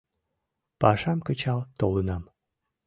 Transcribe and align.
—Пашам 0.81 1.19
кычал 1.27 1.59
толынам. 1.79 2.23